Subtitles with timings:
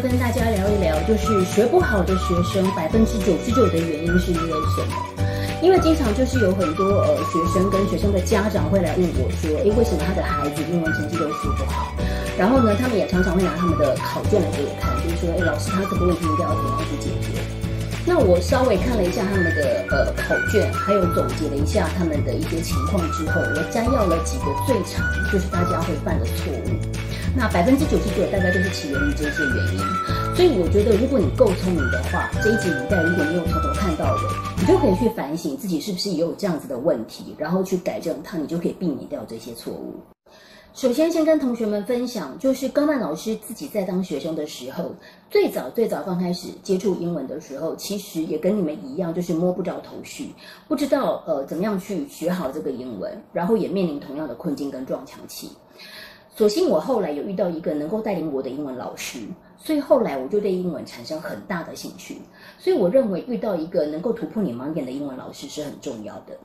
[0.00, 4.96] 跟大家聊一聊，就是学不好的学生，百分之九十九的原因是因为什么？
[5.60, 11.92] 因为经常就是有很多呃学生跟学生的家长会来问我说，诶，为什么他的孩子英文成绩都学不好？
[12.38, 17.36] 然后呢，他们也常常会拿他们的考卷来给我看，就是说，诶，老师他这个问题应该要怎样去解决？
[18.06, 26.70] 那我稍微看了一下他们的呃考卷，还有总结了一下他们的一些情况之后，我摘要了几个最常就是大家会犯的错误。
[27.36, 29.78] 那百分之九十九大概都是起源于这些原因，
[30.34, 34.20] 所以我觉得如果你够聪明的话，这一集影带如果你有从头看到尾，
[34.58, 40.00] 你就可以去反省自己是不是也有这样子的问题，然后去改正它，你就可以避免掉这些错误。
[40.72, 44.94] 首先，先跟同学们分享，就是高曼老师自己在当学生的时候，
[45.28, 50.30] 最早最早刚开始接触英文的时候，其实也跟你们一样，就是摸不着头绪，
[50.68, 55.50] 不知道呃怎么样去学好这个英文，然后也面临同样的困境跟撞墙期。
[56.36, 59.18] 所幸我后来有遇到一个能够带领我的英文老师，
[59.58, 62.18] 所以后来我就对英文产生很大的兴趣。
[62.58, 66.38] 所以我认为遇到一个能够突破你盲点的英文老师是很重要的。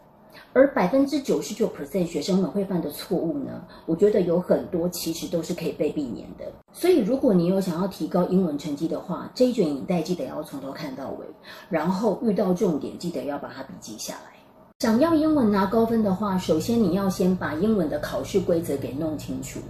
[0.56, 6.46] 而百分之九十九 percent 学生们会犯的错误呢，我觉得有很多其实都是可以被避免的。
[6.72, 11.26] 所以如果你有想要提高英文成绩的话，这一卷影带记得要从头看到尾，
[11.70, 14.32] 然后遇到重点记得要把它笔记下来。
[14.80, 19.62] 想要英文拿高分的话，首先你要先把英文的考试规则给弄清楚，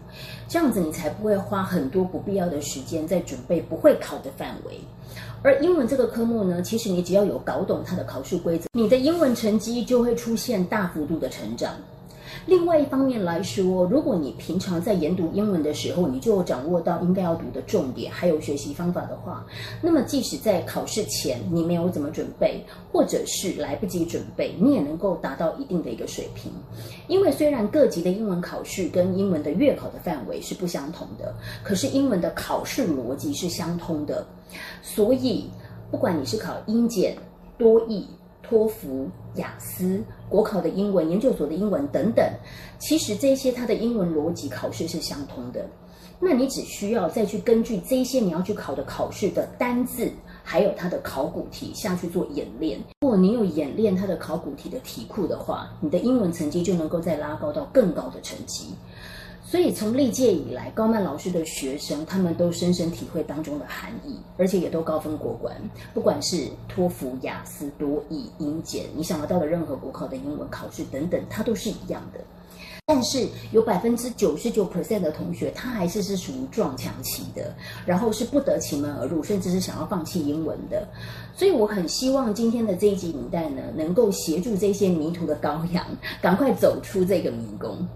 [0.47, 4.79] 这样子你才不会花很多不必要的时间在准备不会考的范围。
[5.43, 11.75] 而英文这个科目呢，其实你只要有搞懂它的考试规则，你的英文成绩就会出现大幅度的成长。
[12.45, 19.43] 另外一方面来说，如果你平常在研读英文的时候，你就掌握到应该要读的重点，还有学习方法的话，
[19.81, 26.51] 那么即使在考试前你没有怎么准备，或者是来不及准备，你也能够达到一定的一个水平。
[27.07, 34.23] 因为虽然各级的英文考试跟英文的月考的范围是不相同的，可是英文的考试逻辑是相通的，
[34.83, 35.49] 所以
[35.89, 37.17] 不管你是考英检、
[37.57, 38.05] 多译。
[38.47, 42.23] 托福、雅思、国考的英文、研究所的英文等等，
[42.77, 45.65] 其实这些它的英文逻辑考试是相通的。
[46.19, 50.09] 那你只需要再去根据这些你要去考的考试的单字，
[50.43, 52.79] 还有它的考古题下去做演练。
[53.01, 58.73] 如果你有演练它的考古题的题库的话，你的英文成绩就能够再拉高到更高的成绩。
[59.55, 65.55] 所以从历届以来，高曼老师的学生他们都深深体会当中的含义，而且也都高分过关。
[65.93, 72.19] 不管是托福、雅思、多译、英检，你想得到的任何国考的英文考试等等，它都是一样的。
[72.85, 77.55] 但是有百分之九十九 percent 的同学，他还是是属于撞墙期的，
[77.85, 80.85] 然后是不得其门而入，甚至是想要放弃英文的。
[81.33, 85.85] 所以我很希望今天的这一集影带呢，能够协助这些迷途的羔羊，
[86.21, 87.87] 赶快走出这个迷宫。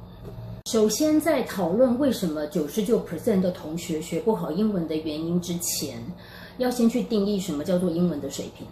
[0.66, 5.98] 首先，在讨论为什么九十九 percent 的同学学不好英文的原因之前，
[6.58, 8.68] 要先去定义什么叫做英文的水平。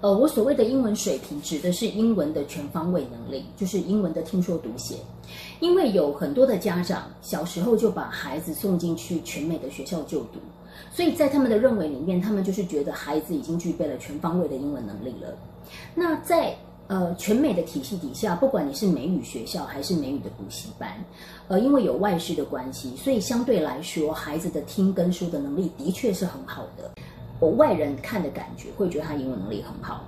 [0.00, 4.96] 呃，我所谓的英文水平，指的是英文的全方位能力，就是英文的听说读写。
[5.58, 10.38] 因为有很多的家长小时候就把孩子送进去全美的学校就读，
[10.92, 15.36] 所以在他们的认为里面，他们就是觉得孩子已经具备了全方位的英文能力了。
[15.94, 16.54] 那在
[16.88, 20.88] 呃，全美的体系底下，不管你是美语学校还是美语的补习班，
[21.48, 26.92] 呃，因为有外事的关系，所以相对来说，孩子的听跟说的能力的确是很好的。
[27.40, 30.04] 我外人看的感觉会觉得他英文能力很好。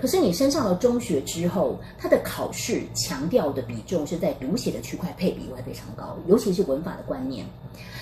[0.00, 7.44] 可是你升上了中学之后，他的考试强调的比重是在读写的区块配比会非常高，尤其是文法的观念。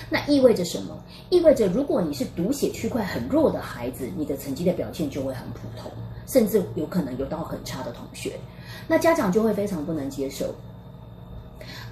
[0.09, 0.97] 那意味着什么？
[1.29, 5.91] 意味着如果你是读写区块很弱的孩子，你的成绩的表现就会很普通。
[6.25, 8.37] 甚至有可能有到很差的同学，
[8.85, 10.53] 那家长就会非常不能接受，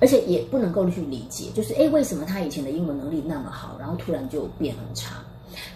[0.01, 5.23] 而且也不能够去理解，就是诶，为什么他以前的英文能力那么好，然后突然就变很差？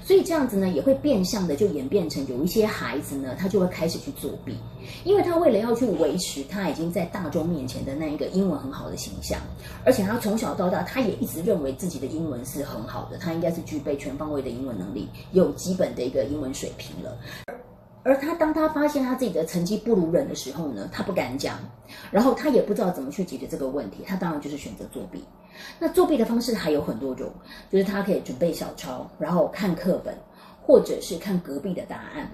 [0.09, 4.57] 所以这样子呢，也会变相的就演变成有一些孩子呢，他就会开始去作弊，
[5.03, 9.39] 因为他为了要去维持他已经在大众面前的那一个英文很好的形象，
[9.85, 17.15] 而且他从小到大，他也一直认为自己的英文是很好的，他应该是具备全方位的英文能力，有基本的一个英文水平了。
[18.09, 21.59] 而他当他发现他自己的成绩不如人的时候呢，他不敢讲，
[22.09, 25.23] 然后他也不知道怎么去解决这个问题，他当然就是选择作弊。
[25.77, 27.31] 那作弊的方式还有很多种，
[27.69, 30.17] 就是他可以准备小抄，然后看课本，
[30.69, 32.29] 或者是看隔壁的答案，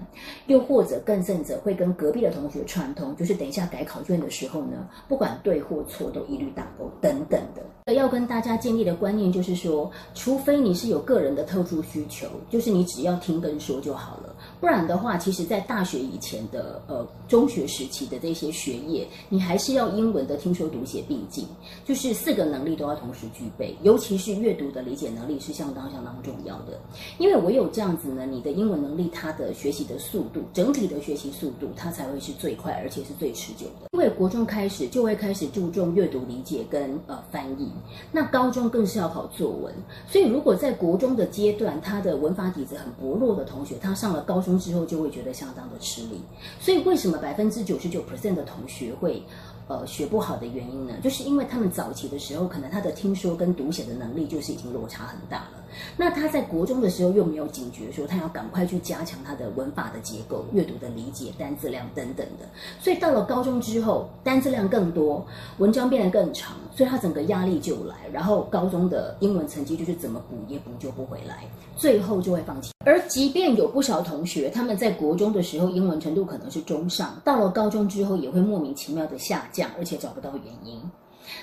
[0.46, 7.62] 又或者更甚者会跟隔壁的同学串通，就是等一下改考卷的时候呢，不管对或错都一律打勾等等的。
[7.94, 14.36] 要跟大家建立的观念就是说，除非你是有个人的特殊需求，就是你只要听跟说就好了。
[14.60, 21.46] 不然的话，其实，在大学以前的呃中学时期的这些学业，你还是要英文的听说读写并进，
[21.86, 26.78] 就是四个能力都要同时具备，尤其是阅读的理解能力是相当相当重要的。
[27.18, 33.88] 因为我有这样子呢，你的英文能力它的学习的速度，整体的学习速度，它才会是最快而且是最持久的。
[33.92, 37.70] 因为国中开始就会开始注重阅读理解跟呃翻译，
[38.12, 39.72] 那高中更是要考作文，
[40.08, 46.20] 所以如果在国中的阶段，他的文法底子很薄弱的同学，他上了高中之后就会觉得相当的吃力。
[46.60, 49.22] 所以为什么百分之九十九 percent 的同学会？
[49.68, 55.64] 呃，学不好的原因呢，就是因为他们早期的时候，可能他的听说跟读写的能力就是已经落差很大了。
[55.96, 62.46] 那他在国中的时候又没有警觉，说他要赶快去加强他的文法的结构、阅读的理解、单字量等等的。
[62.80, 65.26] 所以到了高中之后，单字量更多，
[65.58, 67.94] 文章变得更长，所以他整个压力就来。
[68.12, 71.44] 然后高中的英文成绩就是怎么补也补救不回来，
[71.76, 72.72] 最后就会放弃。
[72.84, 80.80] 而即便有不少同学，他们在国中的时候英文程度可能是中上，到了高中之后也会莫名其妙的下降，而且找不到原因。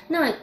[0.08, 0.34] 那。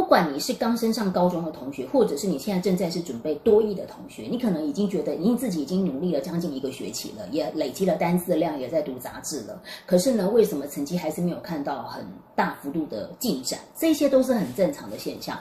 [0.00, 9.60] 不管你是刚升上高中的同学，或者是你现在正在是准备多艺的同学，你可能已经觉得，因为自己已经努力了将近一个学期了，也累积了单词量，也在读杂志了。
[9.84, 12.02] 可是呢，为什么成绩还是没有看到很
[12.34, 13.60] 大幅度的进展？
[13.76, 15.38] 这些都是很正常的现象。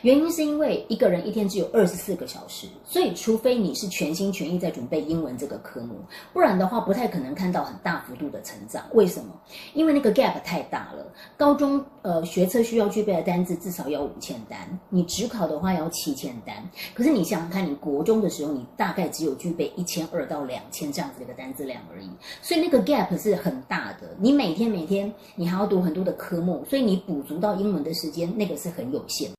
[0.00, 5.96] 原因是因为一个人一天只有二十四个小时，所以除非你是全心全意在准备英文这个科目，
[6.32, 8.82] 不然的话不太可能看到很大幅度的成长。
[8.94, 9.38] 为什么？
[9.74, 11.04] 因为那个 gap 太大了。
[11.36, 14.58] 高中呃学测需要具备的单字至少要五千单，
[14.88, 16.56] 你只考的话要七千单。
[16.94, 22.08] 可是你想想看，你国中的时候，你大概只有具备一千二到两千这样子的一个单字量而已，
[22.40, 24.08] 所以那个 gap 是很大的。
[24.18, 29.30] 你每天每天你还要读很多的科目，所以你补足到英文的时间，那个是很有限。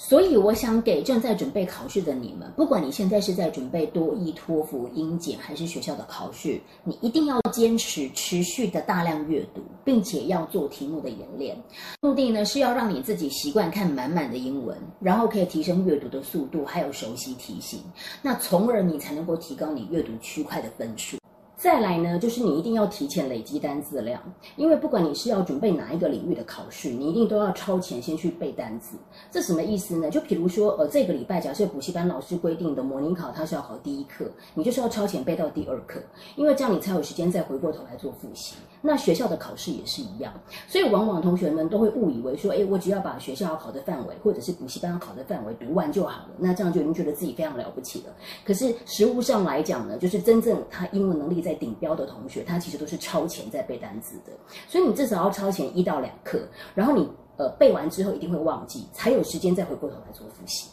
[0.00, 11.56] 所以我想给正在准备考试的你们，不管你现在是在准备多益、托福、英检，还是学校的考试，你一定要坚持持续的大量阅读，并且要做题目的演练。
[12.00, 17.82] 目的呢是要让你自己习惯看满满的英文，然后可以提升阅读的速度，还有熟悉题型，
[18.22, 21.18] 那从而你才能够提高你阅读区块的分数。
[21.58, 24.22] 再来呢，就是你一定要提前累积单字量，
[24.54, 28.96] 因为不管你是要准备哪一个领域的考试，你一定都要超前先去背单词。
[29.28, 30.08] 这什么意思呢？
[30.08, 36.00] 就比如说，呃，这个礼拜假设补习班老师规定的模拟考，它是要考第一课，你就是要超前背到第二课，
[36.36, 38.54] 因为这样你才有时间再回过头来做复习。
[38.80, 40.32] 那学校的考试也是一样，
[40.68, 48.14] 所以往往同学们都会误以为说，哎，我只要把学校要考的范围，或者是补习班要考的范围读完就好了，那这样就已经觉得自己非常了不起了。
[48.44, 54.32] 可是实物上来讲呢，就是真正他英文能力在在顶标的同学，他其实都是超前在背单词的。
[54.68, 56.38] 所以你至少要超前一到两课，
[56.74, 57.08] 然后你
[57.38, 60.68] 呃背完之后一定会忘记，才有时间再回过头来做复习。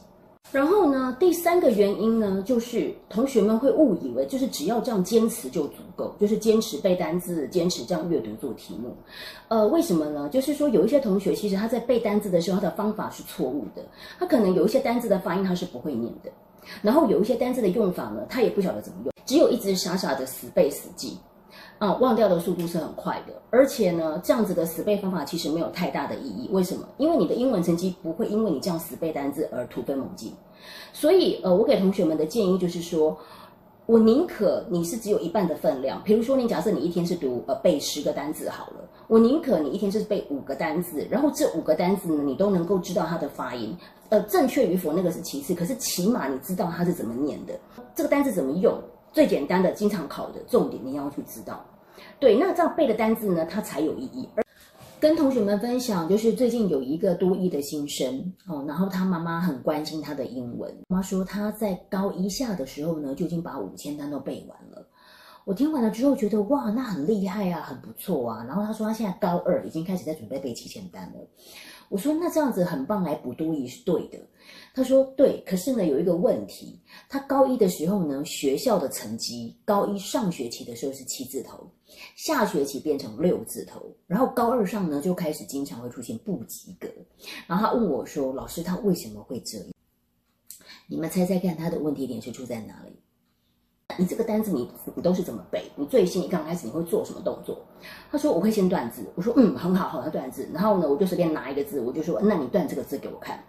[0.51, 8.95] 然后呢，第三个原因呢，就是同学们会误以为，就是只要这样坚持就足够，就是坚持背单字，坚持这样阅读做题目。
[9.47, 10.29] 呃，为什么呢？
[10.29, 13.83] 就是说有一些同学其实他在背单字的时候，他的方法是错误的，
[14.19, 16.29] 他可能有一些单字的发音他是不会念的，
[16.81, 21.17] 然后有一些单字的用法呢，他也不晓得怎么用，只有一直傻傻的死背死记。
[21.77, 26.49] 啊，忘掉的速度是很快的，而且呢，这样子的死背方法其实没有太大的意义。
[26.53, 26.87] 为什么？
[26.97, 30.33] 因为你的英文成绩不会因为你这样死背单字而突飞猛进。
[30.93, 33.17] 所以，呃，我给同学们的建议就是说，
[33.85, 36.01] 我宁可你是只有一半的分量。
[36.03, 43.77] 比如说，你假设你一天是读呃背十个单字好了，我宁可你一天是背五个单字，然后这五个单字呢，你都能够知道它的发音，
[44.09, 47.53] 呃，正确与否那个是其次，可是起码你知道它是怎么念的，
[47.93, 48.73] 这个单字怎么用。
[49.11, 51.63] 最简单的、经常考的重点，你要去知道。
[52.19, 54.27] 对，那这样背的单字呢，它才有意义。
[54.35, 54.43] 而
[54.97, 60.73] 跟同学们分享，就是最近有一个多一的新生哦，然后他妈妈很关心他的英文。
[60.87, 64.87] 妈说他在高一下的时候呢，就已经把五千单都背完了。
[65.43, 68.43] 我听完了之后觉得哇，那很厉害啊，很不错啊。
[68.47, 71.19] 然后他说他现在高二，已经开始在准备背七千单了。
[71.89, 74.17] 我说那这样子很棒，来补多一是对的。
[74.73, 81.69] 他说对，可是呢有一个问题，他高一的时候呢学校的成绩，高一上学期的时候是七字头，
[82.15, 86.87] 下学期变成六字头，然后高二上呢就开始经常会出现不及格。
[87.47, 89.67] 然后他问我说：“老师，他为什么会这样？
[90.87, 92.95] 你们猜猜看，他的问题点是出在哪里？”
[93.97, 95.63] 你这个单子你你都是怎么背？
[95.75, 97.65] 你最新一刚开始你会做什么动作？
[98.11, 100.49] 他说我会先断字，我说嗯很好，好的断字。
[100.51, 103.41] 然后呢，我就随便拿一个字，我就说那你断这个字给我看。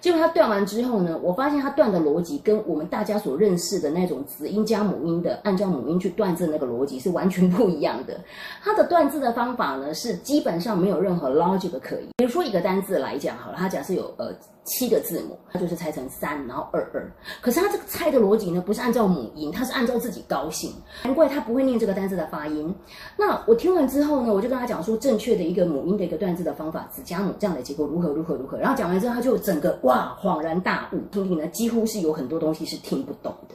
[0.00, 8.20] 结果他断完之后呢，我发现他断的逻辑跟我们大家所认识的那种子音加母音的，按照母音去断字那个逻辑是完全不一样的。
[8.62, 12.08] 他的断字的方法呢，是基本上没有任何 logic 可以。
[12.16, 14.32] 比如说一个单字来讲好了，他假设有呃。
[14.66, 17.12] 七个字母，他就是拆成三，然后二二。
[17.42, 20.72] 可是他这个拆的逻辑呢，不是按照母音，他是按照自己高兴。
[21.02, 22.74] 难怪他不会念这个单字的发音。
[23.14, 28.56] 那我听完之后呢，我就跟他讲说，正确的一个母音的一个断字的方法，子加母这样的结构如何如何如何。
[28.56, 33.54] 然后讲完之后，他就整整个哇恍然大悟，听力呢几乎是有很多东西是听不懂的。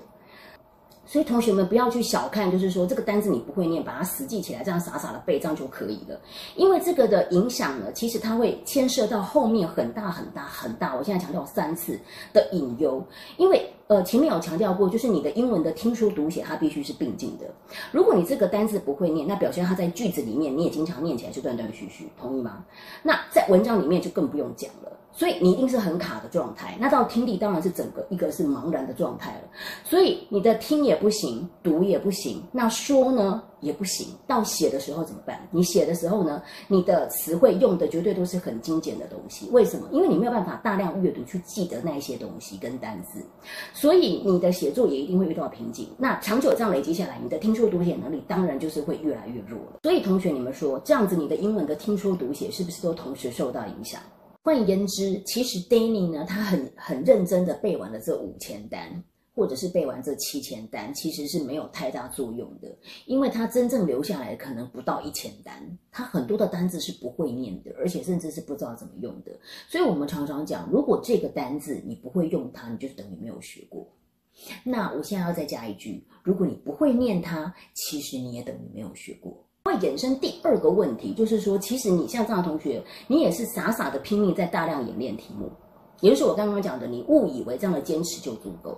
[1.06, 6.18] 所以同学们不要去小看，就是说这个单字你不会念，把它死记起来，这样傻傻的背这样就可以了。
[6.56, 10.96] 因为这个的影响呢，其实它会牵涉到后面很大很大很大。
[10.96, 12.00] 我现在强调三次
[12.32, 13.04] 的隐忧，
[13.38, 17.46] 因为呃前面有强调过，就是你的英文的听说读写它必须是并进的。
[17.92, 22.64] 如果你这个单字不会念，那表现它在句子里面你也经常念起来就断断续续，同意吗？
[23.02, 24.96] 那在文章里面就更不用讲了。
[25.20, 29.42] 所以你一定是很卡的状态，那到听力当然是整个一个是茫然的状态了。
[29.84, 34.08] 所以你的听也不行，读也不行，那说呢也不行。
[34.26, 35.46] 到写的时候怎么办？
[35.52, 39.50] 你写的时候呢，你的词汇用的绝对都是很精简的东西。
[39.52, 39.90] 为什么？
[39.92, 43.22] 因为你没有办法大量阅读去记得那一些东西跟单字，
[43.74, 45.90] 所以你的写作也一定会遇到瓶颈。
[45.98, 49.80] 那长久这样累积下来，你的听说读写能力当然就是会越来越弱了。
[49.84, 54.00] 所以同学，你们说这样子，你的英文的听说读写是不是都同时受到影响？
[54.42, 59.04] 换言之，其实 Danny 呢，他很很认真的背完了这五千单，
[59.36, 62.74] 或者是背完这七千单，其实是没有太大作用的，
[63.06, 69.32] 因为他真正留下来可能不到一千单，他很多的单字是不会念的，而且甚至是不知道怎么用的。
[69.68, 73.88] 所以我们常常讲，如果这个单字你不会用它，你就等于没有学过。
[74.64, 79.46] 那我现在要再加一句，如果你不会念它，其实你也等于没有学过。
[79.70, 85.50] 会衍生第二个问题，就是说，其实你像这样的同学，你也是傻傻的拼命在大量演练题目，
[86.02, 88.78] 也就是我刚刚讲的，你误以为这样的坚持就足够。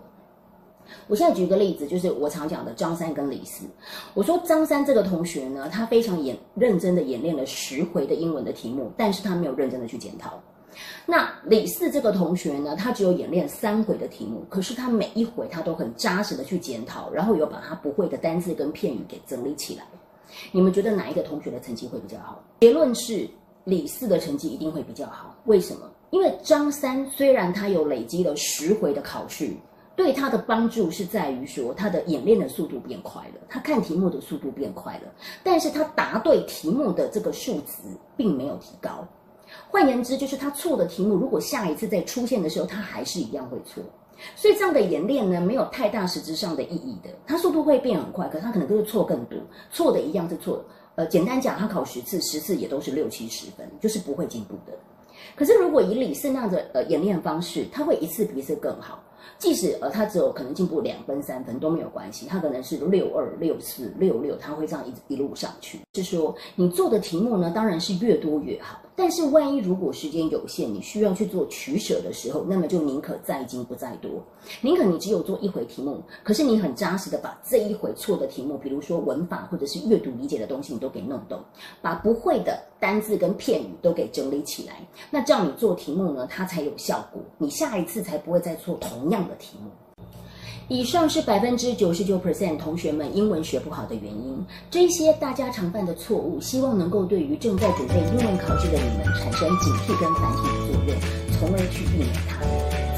[1.08, 3.66] 我现在举个例子，就是我常讲的张三跟李四。
[4.14, 10.38] 我说张三这个同学呢，他非常演认真的演练了十回的英文的题目，但是他没有认真的去检讨。
[11.06, 19.86] 那李四这个同学呢，他只有演练三回的题目，可是他每一回他都很扎实的去检讨，然后有把他不会的单字跟片语给整理起来。
[20.52, 22.44] 你们觉得哪一个同学的成绩会比较好？
[22.62, 23.28] 结论是
[23.64, 25.36] 李四的成绩一定会比较好。
[25.46, 25.90] 为什么？
[26.10, 29.52] 因为张三虽然他有累积了十回的考试，
[29.96, 37.74] 对他的帮助是在于说他的演练的速度变快了，他看题目的速度变快了，但是他答对题目的这个数值
[38.18, 39.08] 并没有提高。
[39.70, 43.84] 换言之，就是他错的题目，如果下一次再出现的时候，他还是一样会错。
[44.36, 47.10] 所以这样的演练呢，没有太大实质上的意义的。
[47.26, 49.38] 它速度会变很快，可是它可能都是错更多，
[49.72, 50.64] 错的一样是错。
[50.96, 54.74] 呃，简单讲，他考十次，十次也都是六七十分，就是不会进步的。
[55.36, 59.02] 可是如果以李四那样的呃演练方式，他会一次比一次更好。
[59.38, 65.80] 即使呃他只有可能进步两分三分都没有关系，他可能是六二六四六六，他会这样一一路上去。
[65.94, 68.80] 是说你做的题目呢，当然是越多越好。
[68.96, 74.12] 但是万一如果时间有限，你需要去做取舍的时候，那么就宁可在精不在多，
[74.62, 81.40] 宁可你只有做一回题目，可是你很扎实的把这一回错的题目，比如说文法或者是阅读理解的东西，你都给弄懂，
[81.82, 84.76] 把不会的单字跟片语都给整理起来，
[85.10, 89.70] 那这样你做题目呢，它才有效果，你下一次才不会再错同样的题目。
[90.72, 94.46] 以上是百分之九十九 percent 同学们英文学不好的原因。
[94.70, 100.96] 这些大家常犯的错误，希望能够对于正在准备英文考试的你们产生警惕跟反省的作用，
[101.38, 102.40] 从而去避免它。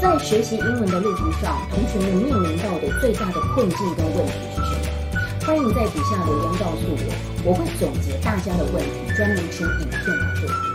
[0.00, 5.44] 在学习英文的路途上，同学们面临到的最大的困境跟问题是什么？
[5.44, 10.73] 欢迎在底下留言告诉我，我会总结大家的问题，专门出影片来做。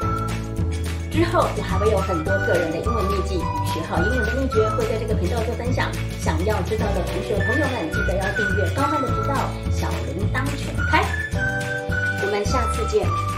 [1.20, 5.92] 之后，我还会有很多个人的英文秘籍学好英文的秘诀，会在这个频道做分享。
[6.18, 9.36] 想要知道的同学朋友们，记得要订阅高曼的频道，
[9.70, 11.04] 小铃铛全开。
[12.24, 13.29] 我们下次见。